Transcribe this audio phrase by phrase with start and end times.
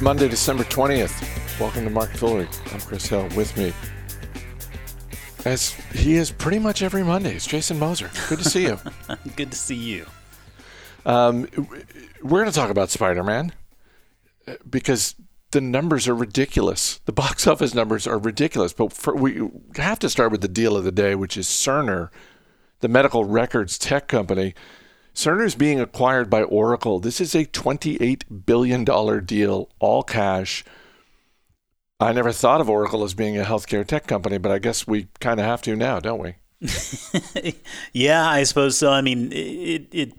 [0.00, 1.60] It's Monday, December 20th.
[1.60, 2.48] Welcome to Market Foolery.
[2.72, 3.28] I'm Chris Hill.
[3.36, 3.74] With me,
[5.44, 8.10] as he is pretty much every Monday, it's Jason Moser.
[8.30, 8.78] Good to see you.
[9.36, 10.06] Good to see you.
[11.04, 11.46] Um,
[12.22, 13.52] we're going to talk about Spider Man
[14.70, 15.16] because
[15.50, 17.02] the numbers are ridiculous.
[17.04, 18.72] The box office numbers are ridiculous.
[18.72, 22.08] But for, we have to start with the deal of the day, which is Cerner,
[22.78, 24.54] the medical records tech company.
[25.14, 27.00] Cerner is being acquired by Oracle.
[27.00, 28.84] This is a $28 billion
[29.24, 30.64] deal, all cash.
[31.98, 35.08] I never thought of Oracle as being a healthcare tech company, but I guess we
[35.20, 36.34] kind of have to now, don't we?
[37.92, 38.90] yeah, I suppose so.
[38.90, 40.12] I mean, it, it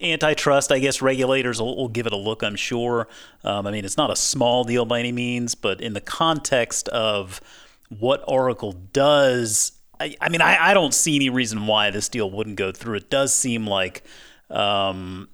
[0.00, 3.08] antitrust, I guess regulators will, will, give it a look, I'm sure.
[3.42, 6.88] Um, I mean, it's not a small deal by any means, but in the context
[6.88, 7.40] of
[7.88, 12.30] what Oracle does, I, I mean, I, I, don't see any reason why this deal
[12.30, 12.96] wouldn't go through.
[12.96, 14.04] It does seem like.
[14.50, 15.28] Um,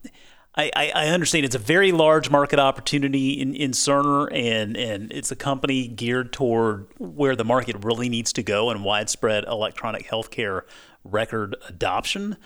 [0.56, 5.30] I, I, understand it's a very large market opportunity in, in Cerner, and, and it's
[5.30, 10.62] a company geared toward where the market really needs to go and widespread electronic healthcare
[11.02, 12.36] record adoption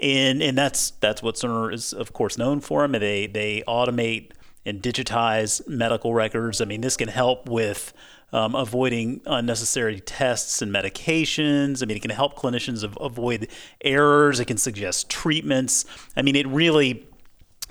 [0.00, 2.84] and and that's that's what Cerner is of course known for.
[2.84, 4.32] I mean, they they automate
[4.64, 6.60] and digitize medical records.
[6.60, 7.92] I mean, this can help with
[8.32, 11.82] um, avoiding unnecessary tests and medications.
[11.82, 13.48] I mean, it can help clinicians av- avoid
[13.80, 14.38] errors.
[14.40, 15.84] It can suggest treatments.
[16.16, 17.06] I mean, it really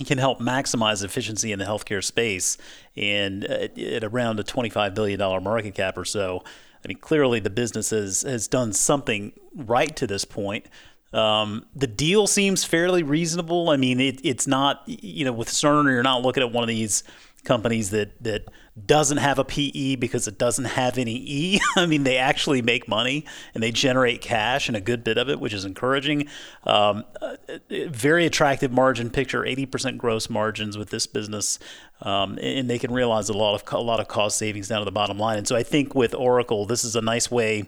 [0.06, 2.58] can help maximize efficiency in the healthcare space.
[2.96, 6.44] And uh, at around a $25 billion market cap or so,
[6.84, 10.68] I mean, clearly the business has, has done something right to this point.
[11.14, 13.70] Um, the deal seems fairly reasonable.
[13.70, 16.68] I mean, it, it's not, you know, with Cerner, you're not looking at one of
[16.68, 17.04] these
[17.44, 18.46] companies that that
[18.86, 21.60] doesn't have a PE because it doesn't have any E.
[21.76, 25.30] I mean, they actually make money and they generate cash and a good bit of
[25.30, 26.28] it, which is encouraging.
[26.64, 27.38] Um, uh,
[27.70, 31.58] very attractive margin picture, 80% gross margins with this business,
[32.02, 34.86] um, and they can realize a lot of a lot of cost savings down to
[34.86, 35.38] the bottom line.
[35.38, 37.66] And so I think with Oracle, this is a nice way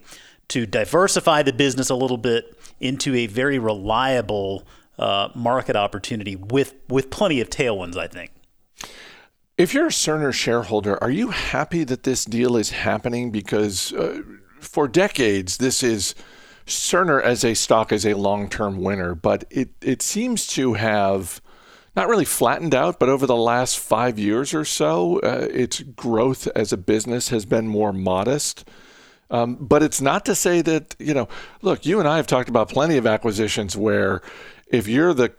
[0.50, 4.68] to diversify the business a little bit into a very reliable
[4.98, 7.98] uh, market opportunity with with plenty of tailwinds.
[7.98, 8.32] I think.
[9.60, 13.30] If you're a Cerner shareholder, are you happy that this deal is happening?
[13.30, 14.22] Because uh,
[14.62, 16.16] for decades, this is
[16.66, 21.42] Cerner as a stock is a long-term winner, but it it seems to have
[21.94, 26.48] not really flattened out, but over the last five years or so, uh, its growth
[26.56, 28.66] as a business has been more modest.
[29.30, 31.28] Um, but it's not to say that, you know,
[31.62, 34.22] look, you and I have talked about plenty of acquisitions where
[34.68, 35.34] if you're the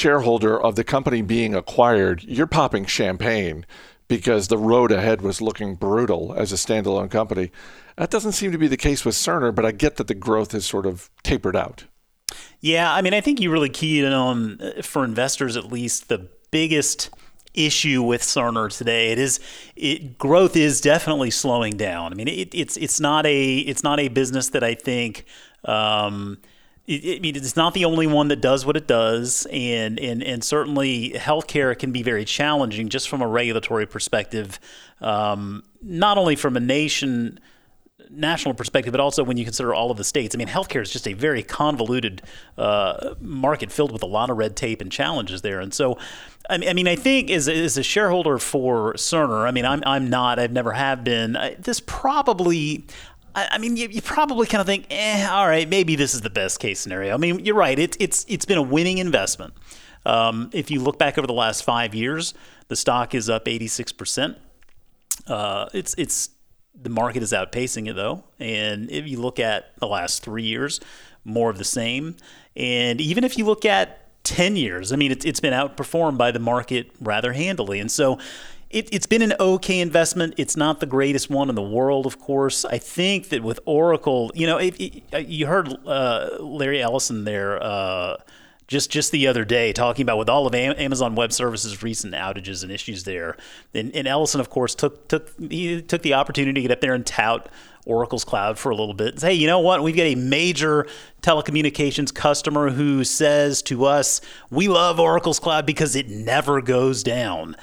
[0.00, 3.66] shareholder of the company being acquired, you're popping champagne
[4.08, 7.52] because the road ahead was looking brutal as a standalone company.
[7.96, 10.52] That doesn't seem to be the case with Cerner, but I get that the growth
[10.52, 11.84] has sort of tapered out.
[12.60, 16.08] Yeah, I mean, I think you really keyed in on, uh, for investors at least,
[16.08, 17.10] the biggest
[17.52, 19.12] issue with Cerner today.
[19.12, 19.38] It is
[19.76, 22.12] it, growth is definitely slowing down.
[22.12, 25.26] I mean, it, it's it's not a it's not a business that I think.
[25.64, 26.38] Um,
[26.90, 30.42] I mean, it's not the only one that does what it does, and and and
[30.42, 34.58] certainly healthcare can be very challenging just from a regulatory perspective.
[35.00, 37.38] Um, not only from a nation
[38.10, 40.34] national perspective, but also when you consider all of the states.
[40.34, 42.22] I mean, healthcare is just a very convoluted
[42.58, 45.60] uh, market filled with a lot of red tape and challenges there.
[45.60, 45.96] And so,
[46.48, 50.40] I mean, I think as, as a shareholder for Cerner, I mean, I'm, I'm not,
[50.40, 51.36] I've never have been.
[51.36, 52.84] I, this probably,
[53.34, 56.30] I, mean, you, you, probably kind of think, eh, all right, maybe this is the
[56.30, 57.14] best case scenario.
[57.14, 57.78] I mean, you're right.
[57.78, 59.54] It's it's it's been a winning investment.
[60.04, 62.34] Um, if you look back over the last five years,
[62.68, 64.38] the stock is up 86 percent.
[65.26, 66.30] Uh, it's it's
[66.74, 68.24] the market is outpacing it though.
[68.38, 70.80] And if you look at the last three years,
[71.24, 72.16] more of the same.
[72.56, 76.30] And even if you look at 10 years, I mean, it's, it's been outperformed by
[76.30, 77.80] the market rather handily.
[77.80, 78.18] And so
[78.70, 80.34] it, has been an okay investment.
[80.36, 82.64] It's not the greatest one in the world, of course.
[82.64, 87.62] I think that with Oracle, you know, it, it, you heard uh, Larry Ellison there.
[87.62, 88.16] Uh,
[88.68, 92.62] just just the other day talking about with all of Amazon Web Services recent outages
[92.62, 93.36] and issues there.
[93.74, 96.94] And, and Ellison, of course, took took he took the opportunity to get up there
[96.94, 97.48] and tout
[97.84, 99.08] Oracle's cloud for a little bit.
[99.08, 99.82] And say, hey, you know what?
[99.82, 100.86] We've got a major
[101.20, 104.20] telecommunications customer who says to us,
[104.50, 107.56] "We love Oracle's cloud because it never goes down."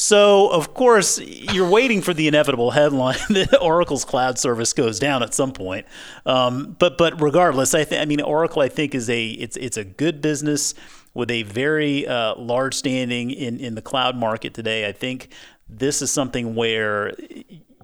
[0.00, 5.24] So, of course, you're waiting for the inevitable headline that Oracle's cloud service goes down
[5.24, 5.86] at some point.
[6.24, 9.76] Um, but but regardless, I think I mean Oracle I think is a it's it's
[9.76, 10.74] a good business
[11.14, 14.86] with a very uh, large standing in in the cloud market today.
[14.86, 15.32] I think
[15.68, 17.14] this is something where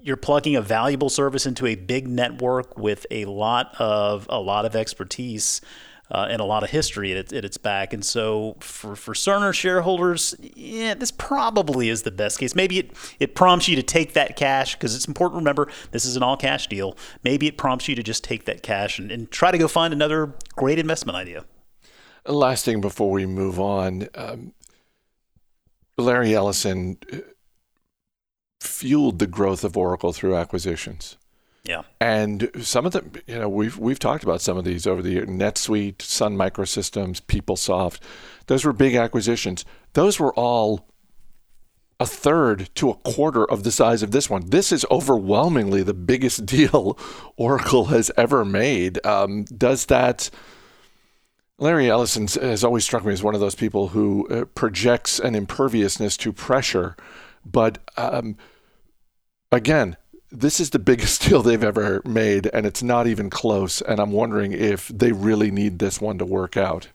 [0.01, 4.63] you're plugging a valuable service into a big network with a lot of a lot
[4.63, 5.59] of expertise.
[6.11, 7.93] Uh, and a lot of history at, at, its back.
[7.93, 12.55] And so for, for Cerner shareholders, yeah, this probably is the best case.
[12.55, 16.05] Maybe it, it prompts you to take that cash because it's important to remember this
[16.05, 16.95] is an all cash deal.
[17.23, 19.93] Maybe it prompts you to just take that cash and, and try to go find
[19.93, 21.45] another great investment idea.
[22.27, 24.53] Last thing before we move on, um,
[25.97, 27.17] Larry Ellison uh,
[28.59, 31.17] fueled the growth of Oracle through acquisitions.
[31.65, 31.81] Yeah.
[31.99, 35.11] And some of them, you know, we've we've talked about some of these over the
[35.11, 35.25] year.
[35.25, 37.99] NetSuite, Sun Microsystems, PeopleSoft.
[38.47, 39.65] Those were big acquisitions.
[39.93, 40.87] Those were all
[41.99, 44.49] a third to a quarter of the size of this one.
[44.49, 46.97] This is overwhelmingly the biggest deal
[47.35, 49.03] Oracle has ever made.
[49.05, 50.29] Um, does that?
[51.57, 55.35] Larry Ellison has always struck me as one of those people who uh, projects an
[55.35, 56.97] imperviousness to pressure,
[57.45, 58.35] but um,
[59.53, 59.95] again,
[60.35, 63.81] this is the biggest deal they've ever made, and it's not even close.
[63.81, 66.89] And I'm wondering if they really need this one to work out.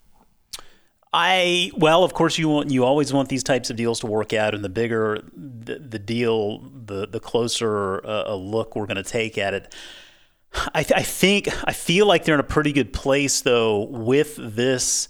[1.13, 4.31] I well, of course, you want you always want these types of deals to work
[4.31, 8.95] out, and the bigger the, the deal, the the closer uh, a look we're going
[8.95, 9.75] to take at it.
[10.73, 14.37] I, th- I think I feel like they're in a pretty good place though with
[14.37, 15.07] this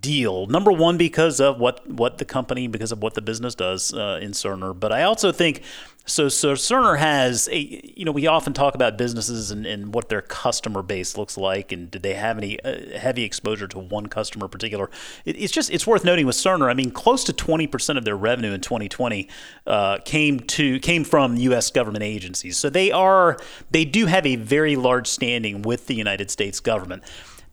[0.00, 0.46] deal.
[0.46, 4.18] Number one, because of what what the company, because of what the business does uh,
[4.20, 4.78] in Cerner.
[4.78, 5.62] But I also think
[6.06, 6.28] so.
[6.28, 7.58] So Cerner has a
[7.96, 11.70] you know we often talk about businesses and, and what their customer base looks like,
[11.70, 14.90] and did they have any uh, heavy exposure to one customer in particular?
[15.26, 16.70] It, it's just it's worth noting with Cerner.
[16.70, 19.28] I mean, close to twenty percent of their revenue in 2020
[19.66, 21.70] uh, came to came from U.S.
[21.70, 22.56] government agencies.
[22.56, 23.36] So they are
[23.70, 27.02] they do have a very large standing with the United States government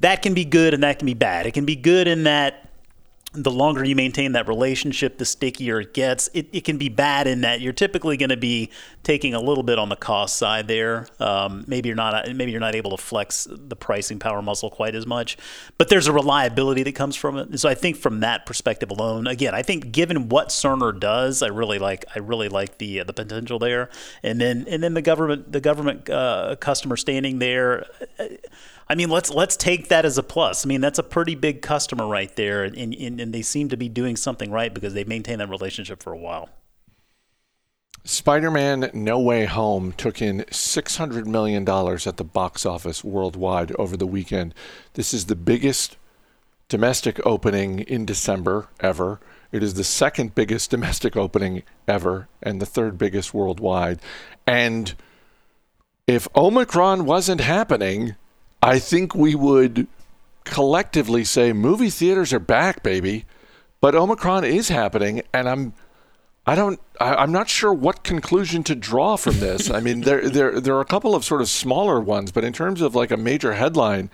[0.02, 1.46] that can be good and that can be bad.
[1.46, 2.68] It can be good in that
[3.34, 6.30] the longer you maintain that relationship, the stickier it gets.
[6.34, 8.70] It, it can be bad in that you're typically going to be
[9.04, 11.08] taking a little bit on the cost side there.
[11.18, 14.96] Um, maybe you're not maybe you're not able to flex the pricing power muscle quite
[14.96, 15.38] as much,
[15.78, 17.48] but there's a reliability that comes from it.
[17.48, 21.42] And so I think from that perspective alone, again, I think given what Cerner does,
[21.42, 23.90] I really like I really like the uh, the potential there.
[24.24, 27.86] And then and then the government the government uh, customer standing there.
[28.20, 28.26] Uh,
[28.92, 30.66] I mean, let's let's take that as a plus.
[30.66, 33.78] I mean, that's a pretty big customer right there, and, and, and they seem to
[33.78, 36.50] be doing something right because they've maintained that relationship for a while.
[38.04, 43.96] Spider Man No Way Home took in $600 million at the box office worldwide over
[43.96, 44.54] the weekend.
[44.96, 45.96] This is the biggest
[46.68, 49.22] domestic opening in December ever.
[49.54, 54.02] It is the second biggest domestic opening ever and the third biggest worldwide.
[54.46, 54.94] And
[56.08, 58.18] if Omicron wasn't happening,
[58.62, 59.88] I think we would
[60.44, 63.26] collectively say movie theaters are back, baby.
[63.80, 65.74] But Omicron is happening, and I'm
[66.46, 69.70] I don't I, am not sure what conclusion to draw from this.
[69.72, 72.54] I mean, there there there are a couple of sort of smaller ones, but in
[72.54, 74.12] terms of like a major headline,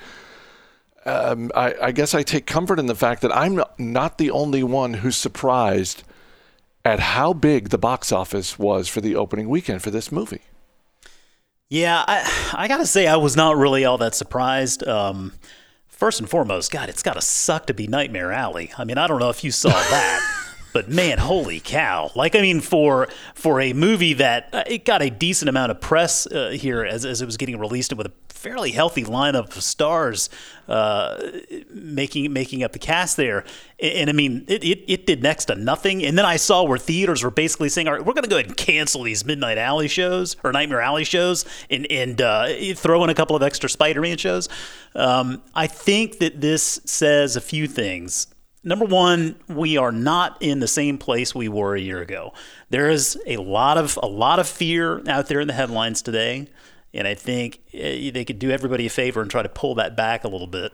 [1.06, 4.64] um, I, I guess I take comfort in the fact that I'm not the only
[4.64, 6.04] one who's surprised
[6.86, 10.42] at how big the box office was for the opening weekend for this movie.
[11.70, 14.88] Yeah, I I gotta say I was not really all that surprised.
[14.88, 15.34] Um,
[15.88, 18.72] first and foremost, God, it's gotta suck to be Nightmare Alley.
[18.78, 20.44] I mean, I don't know if you saw that.
[20.72, 22.10] but man, holy cow!
[22.16, 25.82] Like, I mean, for for a movie that uh, it got a decent amount of
[25.82, 29.64] press uh, here as, as it was getting released, with a fairly healthy lineup of
[29.64, 30.30] stars
[30.68, 31.22] uh,
[31.70, 33.44] making making up the cast there.
[33.80, 36.04] And, and I mean, it, it, it, did next to nothing.
[36.04, 38.38] And then I saw where theaters were basically saying, "All right, we're going to go
[38.38, 43.04] ahead and cancel these Midnight Alley shows or Nightmare Alley shows, and and uh, throw
[43.04, 44.50] in a couple of extra Spider-Man shows."
[44.96, 48.28] Um, I think that this says a few things
[48.68, 52.34] number one, we are not in the same place we were a year ago.
[52.70, 56.48] There is a lot of a lot of fear out there in the headlines today.
[56.94, 59.96] And I think eh, they could do everybody a favor and try to pull that
[59.96, 60.72] back a little bit.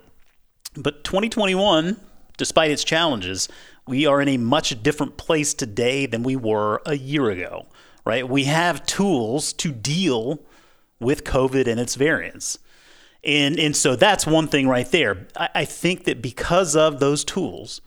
[0.76, 2.00] But 2021,
[2.38, 3.48] despite its challenges,
[3.88, 7.68] we are in a much different place today than we were a year ago,
[8.06, 8.28] right?
[8.28, 10.40] We have tools to deal
[11.00, 12.60] with COVID and its variants.
[13.24, 15.28] And, and so that's one thing right there.
[15.38, 17.82] I, I think that because of those tools,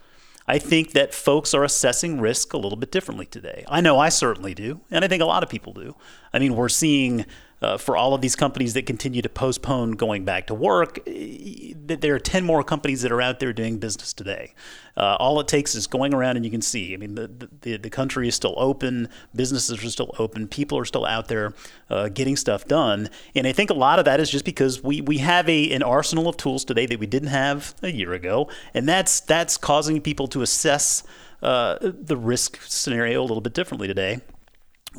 [0.49, 3.65] I think that folks are assessing risk a little bit differently today.
[3.69, 5.97] I know I certainly do, and I think a lot of people do.
[6.33, 7.27] I mean, we're seeing
[7.63, 11.73] uh, for all of these companies that continue to postpone going back to work, eh,
[11.75, 14.53] there are 10 more companies that are out there doing business today.
[14.97, 16.93] Uh, all it takes is going around and you can see.
[16.93, 20.85] I mean, the, the, the country is still open, businesses are still open, people are
[20.85, 21.55] still out there
[21.89, 23.09] uh, getting stuff done.
[23.35, 25.83] And I think a lot of that is just because we, we have a, an
[25.83, 28.49] arsenal of tools today that we didn't have a year ago.
[28.75, 31.03] And that's, that's causing people to assess
[31.43, 34.21] uh, the risk scenario a little bit differently today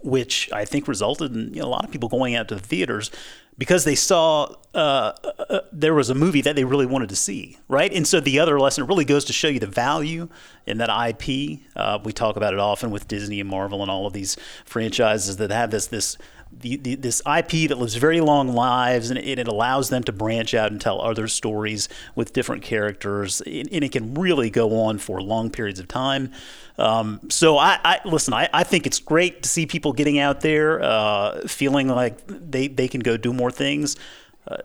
[0.03, 2.61] which I think resulted in you know, a lot of people going out to the
[2.61, 3.11] theaters
[3.57, 5.13] because they saw uh,
[5.49, 7.91] uh, there was a movie that they really wanted to see, right?
[7.91, 10.29] And so the other lesson really goes to show you the value
[10.67, 11.61] in that IP.
[11.75, 15.37] Uh, we talk about it often with Disney and Marvel and all of these franchises
[15.37, 16.17] that have this this
[16.51, 20.11] the, the, this IP that lives very long lives and it, it, allows them to
[20.11, 24.81] branch out and tell other stories with different characters and, and it can really go
[24.81, 26.31] on for long periods of time.
[26.77, 28.33] Um, so I, I listen.
[28.33, 32.67] I, I, think it's great to see people getting out there, uh, feeling like they
[32.67, 33.95] they can go do more things.
[34.47, 34.57] Uh,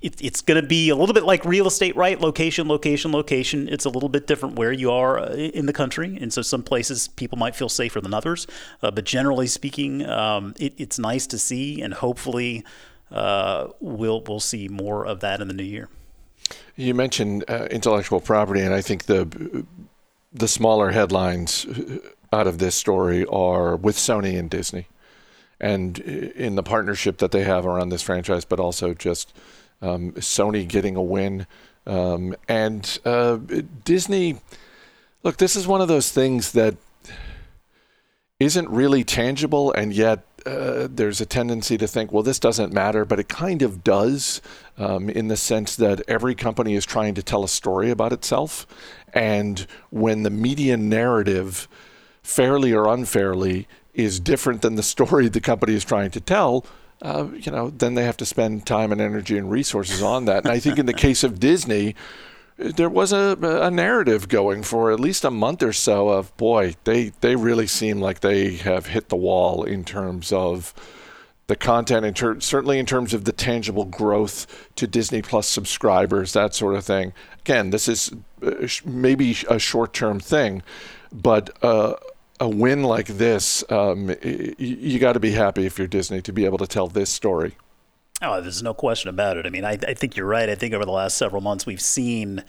[0.00, 2.18] it, it's going to be a little bit like real estate, right?
[2.18, 3.68] Location, location, location.
[3.68, 6.62] It's a little bit different where you are uh, in the country, and so some
[6.62, 8.46] places people might feel safer than others.
[8.82, 12.64] Uh, but generally speaking, um, it, it's nice to see, and hopefully,
[13.10, 15.88] uh, we'll we'll see more of that in the new year.
[16.76, 19.66] You mentioned uh, intellectual property, and I think the
[20.32, 21.66] the smaller headlines
[22.32, 24.86] out of this story are with Sony and Disney,
[25.60, 29.34] and in the partnership that they have around this franchise, but also just
[29.82, 31.46] um, Sony getting a win,
[31.86, 33.38] um, and uh,
[33.84, 34.36] Disney.
[35.22, 36.76] Look, this is one of those things that
[38.38, 43.04] isn't really tangible, and yet uh, there's a tendency to think, well, this doesn't matter,
[43.04, 44.40] but it kind of does
[44.78, 48.66] um, in the sense that every company is trying to tell a story about itself.
[49.12, 51.68] And when the media narrative,
[52.22, 56.64] fairly or unfairly, is different than the story the company is trying to tell,
[57.02, 60.44] uh, you know, then they have to spend time and energy and resources on that.
[60.44, 61.94] And I think in the case of Disney,
[62.56, 66.74] there was a, a narrative going for at least a month or so of boy,
[66.84, 70.74] they they really seem like they have hit the wall in terms of
[71.46, 76.32] the content, in ter- certainly in terms of the tangible growth to Disney Plus subscribers,
[76.34, 77.12] that sort of thing.
[77.40, 80.62] Again, this is uh, maybe a short term thing,
[81.10, 81.94] but uh,
[82.40, 86.32] a win like this, um, you, you got to be happy if you're Disney to
[86.32, 87.54] be able to tell this story.
[88.22, 89.46] Oh, there's no question about it.
[89.46, 90.48] I mean, I, I think you're right.
[90.48, 92.44] I think over the last several months, we've seen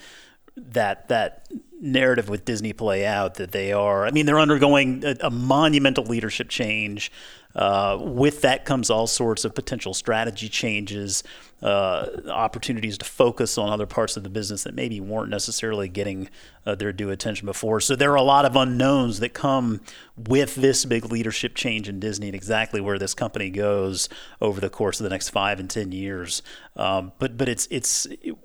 [0.57, 1.47] that that
[1.79, 4.05] narrative with Disney play out that they are.
[4.05, 7.11] I mean, they're undergoing a, a monumental leadership change.
[7.55, 11.23] Uh, with that comes all sorts of potential strategy changes,
[11.61, 16.29] uh, opportunities to focus on other parts of the business that maybe weren't necessarily getting
[16.65, 17.79] uh, their due attention before.
[17.79, 19.81] So there are a lot of unknowns that come
[20.17, 24.69] with this big leadership change in Disney and exactly where this company goes over the
[24.69, 26.41] course of the next five and ten years.
[26.75, 28.35] Um, but but it's it's it,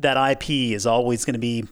[0.00, 1.64] that IP is always going to be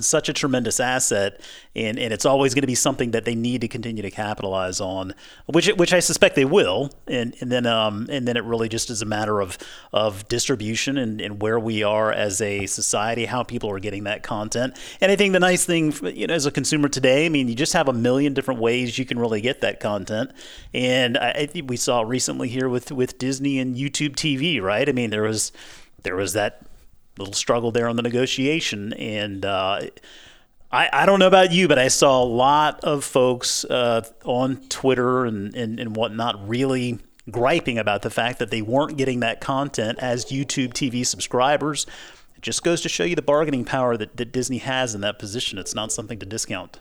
[0.00, 1.40] such a tremendous asset,
[1.76, 4.80] and, and it's always going to be something that they need to continue to capitalize
[4.80, 5.14] on,
[5.46, 8.90] which which I suspect they will, and and then um and then it really just
[8.90, 9.56] is a matter of
[9.92, 14.24] of distribution and, and where we are as a society, how people are getting that
[14.24, 17.46] content, and I think the nice thing you know as a consumer today, I mean
[17.46, 20.32] you just have a million different ways you can really get that content,
[20.72, 24.88] and I, I think we saw recently here with with Disney and YouTube TV, right?
[24.88, 25.52] I mean there was
[26.02, 26.66] there was that
[27.18, 28.92] little struggle there on the negotiation.
[28.94, 29.82] And uh,
[30.72, 34.56] I, I don't know about you, but I saw a lot of folks uh, on
[34.68, 36.98] Twitter and, and, and whatnot really
[37.30, 41.86] griping about the fact that they weren't getting that content as YouTube TV subscribers.
[42.36, 45.18] It just goes to show you the bargaining power that, that Disney has in that
[45.18, 45.58] position.
[45.58, 46.80] It's not something to discount.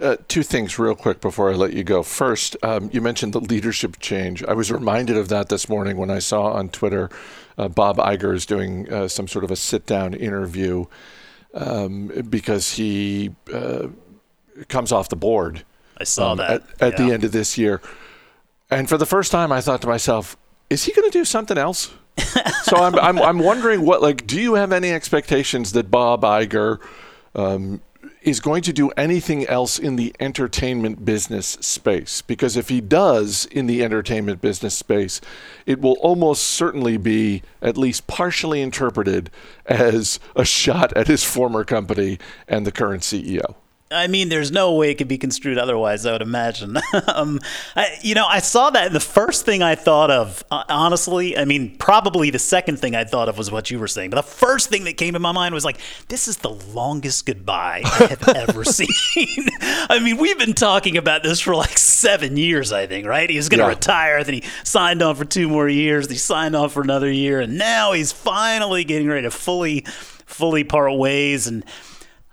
[0.00, 2.02] Uh, two things, real quick, before I let you go.
[2.02, 4.42] First, um, you mentioned the leadership change.
[4.44, 7.10] I was reminded of that this morning when I saw on Twitter
[7.56, 10.86] uh, Bob Iger is doing uh, some sort of a sit down interview
[11.54, 13.88] um, because he uh,
[14.68, 15.64] comes off the board.
[15.98, 17.06] I saw um, that at, at yeah.
[17.06, 17.80] the end of this year.
[18.70, 20.36] And for the first time, I thought to myself,
[20.70, 21.92] is he going to do something else?
[22.62, 26.80] so I'm, I'm, I'm wondering what, like, do you have any expectations that Bob Iger
[27.34, 27.80] um,
[28.22, 32.22] is going to do anything else in the entertainment business space.
[32.22, 35.20] Because if he does in the entertainment business space,
[35.66, 39.30] it will almost certainly be at least partially interpreted
[39.66, 43.56] as a shot at his former company and the current CEO.
[43.92, 46.06] I mean, there's no way it could be construed otherwise.
[46.06, 46.78] I would imagine.
[47.08, 47.40] um,
[47.76, 51.44] I, you know, I saw that, the first thing I thought of, uh, honestly, I
[51.44, 54.10] mean, probably the second thing I thought of was what you were saying.
[54.10, 57.26] But the first thing that came to my mind was like, this is the longest
[57.26, 59.48] goodbye I have ever seen.
[59.60, 63.28] I mean, we've been talking about this for like seven years, I think, right?
[63.28, 63.70] He was going to yeah.
[63.70, 67.40] retire, then he signed on for two more years, he signed on for another year,
[67.40, 69.82] and now he's finally getting ready to fully,
[70.26, 71.64] fully part ways and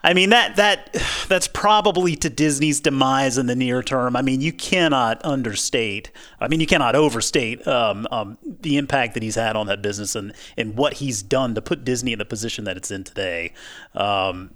[0.01, 0.95] I mean that that
[1.27, 4.15] that's probably to Disney's demise in the near term.
[4.15, 6.11] I mean, you cannot understate.
[6.39, 10.15] I mean, you cannot overstate um, um, the impact that he's had on that business
[10.15, 13.53] and and what he's done to put Disney in the position that it's in today.
[13.93, 14.51] Um,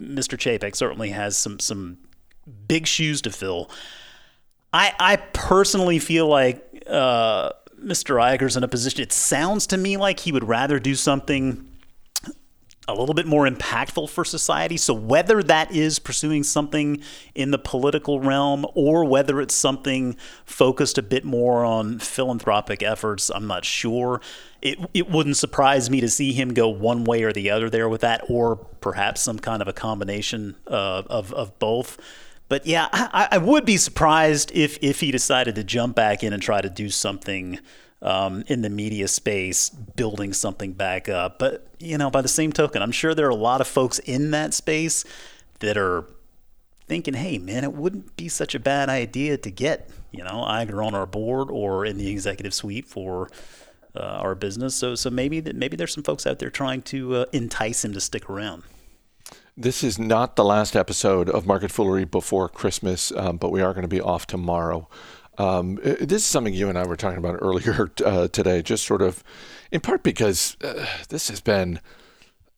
[0.00, 0.36] Mr.
[0.36, 1.98] Chapek certainly has some some
[2.68, 3.70] big shoes to fill.
[4.72, 6.84] I I personally feel like.
[6.86, 7.50] Uh,
[7.82, 8.16] Mr.
[8.16, 9.02] Iger's in a position.
[9.02, 11.68] It sounds to me like he would rather do something
[12.86, 14.76] a little bit more impactful for society.
[14.76, 17.02] So whether that is pursuing something
[17.34, 23.30] in the political realm or whether it's something focused a bit more on philanthropic efforts,
[23.34, 24.20] I'm not sure.
[24.60, 27.88] It, it wouldn't surprise me to see him go one way or the other there
[27.88, 31.98] with that, or perhaps some kind of a combination uh, of, of both.
[32.48, 36.34] But yeah, I, I would be surprised if, if he decided to jump back in
[36.34, 37.60] and try to do something–
[38.04, 41.38] um, in the media space building something back up.
[41.38, 43.98] But, you know, by the same token, I'm sure there are a lot of folks
[43.98, 45.04] in that space
[45.60, 46.04] that are
[46.86, 50.82] thinking, hey, man, it wouldn't be such a bad idea to get, you know, either
[50.82, 53.30] on our board or in the executive suite for
[53.96, 54.74] uh, our business.
[54.74, 57.94] So, so maybe that maybe there's some folks out there trying to uh, entice him
[57.94, 58.64] to stick around.
[59.56, 63.72] This is not the last episode of Market Foolery before Christmas, um, but we are
[63.72, 64.88] going to be off tomorrow.
[65.38, 68.86] Um, uh, this is something you and I were talking about earlier uh, today, just
[68.86, 69.22] sort of
[69.70, 71.80] in part because uh, this has been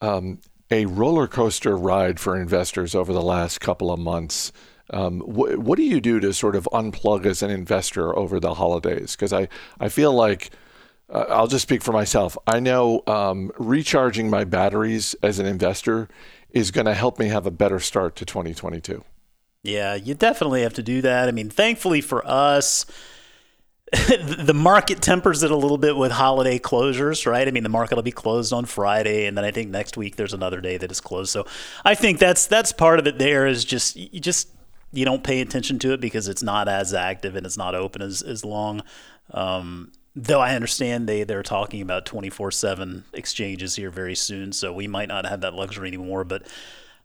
[0.00, 0.40] um,
[0.71, 4.52] a roller coaster ride for investors over the last couple of months.
[4.90, 8.54] Um, wh- what do you do to sort of unplug as an investor over the
[8.54, 9.16] holidays?
[9.16, 9.49] Because I,
[9.80, 10.50] I feel like
[11.09, 12.37] uh, I'll just speak for myself.
[12.47, 16.09] I know um, recharging my batteries as an investor
[16.50, 19.04] is going to help me have a better start to 2022.
[19.66, 21.28] Yeah, you definitely have to do that.
[21.28, 22.87] I mean, thankfully for us,
[23.92, 27.46] the market tempers it a little bit with holiday closures, right?
[27.46, 30.14] I mean, the market will be closed on Friday, and then I think next week
[30.14, 31.30] there's another day that is closed.
[31.30, 31.46] So
[31.85, 33.18] I think that's that's part of it.
[33.18, 34.49] There is just you just
[34.92, 38.02] you don't pay attention to it because it's not as active and it's not open
[38.02, 38.82] as as long.
[39.32, 44.73] Um, though I understand they they're talking about 24 seven exchanges here very soon, so
[44.73, 46.23] we might not have that luxury anymore.
[46.23, 46.46] But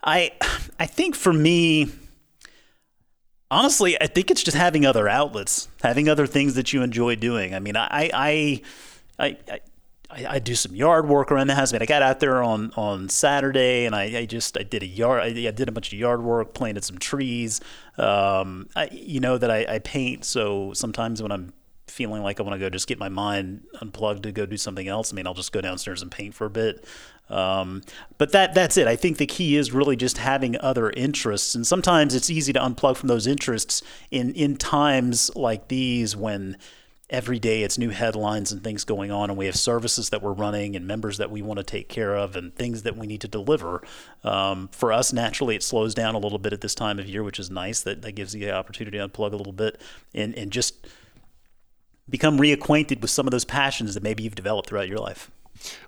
[0.03, 0.31] I
[0.79, 1.89] I think for me
[3.51, 7.53] honestly, I think it's just having other outlets, having other things that you enjoy doing.
[7.53, 8.61] I mean, I, I,
[9.19, 9.59] I, I
[10.13, 11.71] I, do some yard work around the house.
[11.71, 14.83] I mean, I got out there on, on Saturday and I, I just I did
[14.83, 17.61] a yard I, I, did a bunch of yard work, planted some trees.
[17.97, 21.53] Um, I, you know that I, I paint, so sometimes when I'm
[21.91, 24.87] feeling like I want to go just get my mind unplugged to go do something
[24.87, 26.85] else, I mean, I'll just go downstairs and paint for a bit.
[27.29, 27.81] Um,
[28.17, 28.87] but that that's it.
[28.87, 32.59] I think the key is really just having other interests, and sometimes it's easy to
[32.59, 36.57] unplug from those interests in in times like these when
[37.09, 40.33] every day it's new headlines and things going on, and we have services that we're
[40.33, 43.21] running and members that we want to take care of and things that we need
[43.21, 43.81] to deliver.
[44.23, 47.23] Um, for us, naturally, it slows down a little bit at this time of year,
[47.23, 47.81] which is nice.
[47.81, 49.79] That that gives you the opportunity to unplug a little bit
[50.13, 50.87] and and just
[52.11, 55.31] become reacquainted with some of those passions that maybe you've developed throughout your life.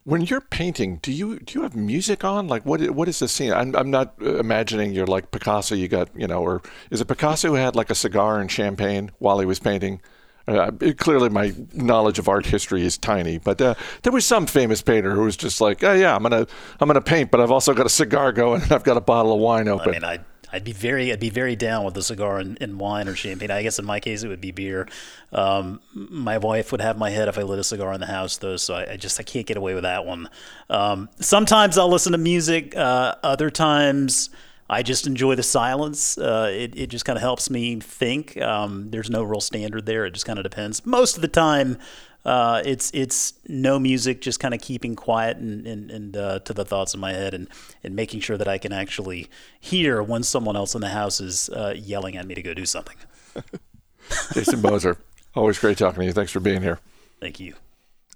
[0.04, 2.48] When you're painting, do you do you have music on?
[2.48, 3.52] Like what what is the scene?
[3.52, 5.76] I'm I'm not imagining you're like Picasso.
[5.76, 9.12] You got you know, or is it Picasso who had like a cigar and champagne
[9.20, 10.02] while he was painting?
[10.46, 14.82] Uh, clearly, my knowledge of art history is tiny, but uh, there was some famous
[14.82, 16.46] painter who was just like, "Oh yeah, I'm gonna
[16.82, 19.34] I'm gonna paint, but I've also got a cigar going and I've got a bottle
[19.34, 20.20] of wine open." I mean, I
[20.54, 23.50] I'd be very I'd be very down with a cigar and, and, wine or champagne.
[23.50, 24.88] I guess in my case it would be beer.
[25.32, 28.38] Um, my wife would have my head if I lit a cigar in the house
[28.38, 30.30] though, so I, I just I can't get away with that one.
[30.70, 32.76] Um, sometimes I'll listen to music.
[32.76, 34.30] Uh, other times.
[34.70, 36.18] I just enjoy the silence.
[36.18, 38.42] Uh, it, it just kind of helps me think.
[38.42, 40.06] Um, there's no real standard there.
[40.06, 40.86] It just kind of depends.
[40.86, 41.78] Most of the time,
[42.26, 46.54] uh, it's it's no music, just kind of keeping quiet and and, and uh, to
[46.54, 47.50] the thoughts in my head, and
[47.84, 51.50] and making sure that I can actually hear when someone else in the house is
[51.50, 52.96] uh, yelling at me to go do something.
[54.34, 54.98] Jason Moser,
[55.36, 56.14] always great talking to you.
[56.14, 56.80] Thanks for being here.
[57.20, 57.56] Thank you.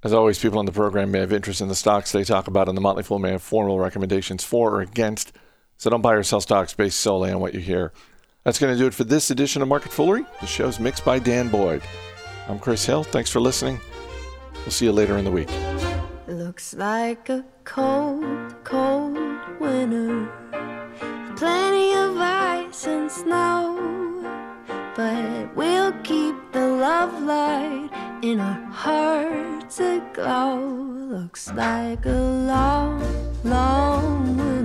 [0.03, 2.69] As always, people on the program may have interest in the stocks they talk about,
[2.69, 5.33] and the Motley Fool may have formal recommendations for or against.
[5.77, 7.91] So don't buy or sell stocks based solely on what you hear.
[8.43, 10.25] That's going to do it for this edition of Market Foolery.
[10.39, 11.81] The show's mixed by Dan Boyd.
[12.47, 13.03] I'm Chris Hill.
[13.03, 13.79] Thanks for listening.
[14.67, 15.49] We'll see you later in the week.
[16.27, 19.17] Looks like a cold, cold
[19.61, 20.29] winter.
[21.37, 23.79] Plenty of ice and snow.
[24.93, 30.59] But we'll keep the love light in our hearts aglow.
[30.59, 32.19] Looks like a
[32.51, 33.01] long,
[33.45, 34.56] long winter.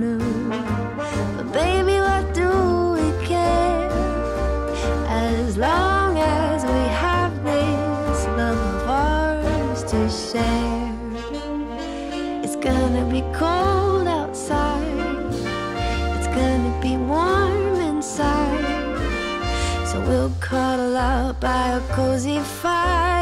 [21.43, 23.12] Cuddle out